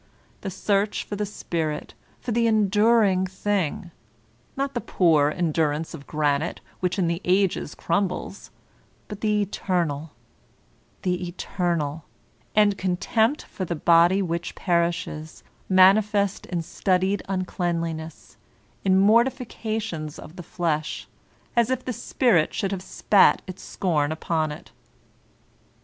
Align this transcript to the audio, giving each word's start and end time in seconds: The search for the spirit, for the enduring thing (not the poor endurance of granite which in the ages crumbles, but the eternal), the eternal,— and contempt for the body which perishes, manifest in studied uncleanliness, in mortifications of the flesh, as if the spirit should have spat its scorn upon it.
The 0.41 0.49
search 0.49 1.03
for 1.03 1.15
the 1.15 1.27
spirit, 1.27 1.93
for 2.19 2.31
the 2.31 2.47
enduring 2.47 3.27
thing 3.27 3.91
(not 4.57 4.73
the 4.73 4.81
poor 4.81 5.29
endurance 5.29 5.93
of 5.93 6.07
granite 6.07 6.59
which 6.79 6.97
in 6.97 7.05
the 7.05 7.21
ages 7.23 7.75
crumbles, 7.75 8.49
but 9.07 9.21
the 9.21 9.43
eternal), 9.43 10.09
the 11.03 11.27
eternal,— 11.27 12.03
and 12.55 12.79
contempt 12.79 13.43
for 13.43 13.63
the 13.63 13.75
body 13.75 14.23
which 14.23 14.55
perishes, 14.55 15.43
manifest 15.69 16.47
in 16.47 16.63
studied 16.63 17.21
uncleanliness, 17.29 18.37
in 18.83 18.97
mortifications 18.99 20.17
of 20.17 20.35
the 20.35 20.41
flesh, 20.41 21.07
as 21.55 21.69
if 21.69 21.85
the 21.85 21.93
spirit 21.93 22.55
should 22.55 22.71
have 22.71 22.81
spat 22.81 23.43
its 23.45 23.61
scorn 23.61 24.11
upon 24.11 24.51
it. 24.51 24.71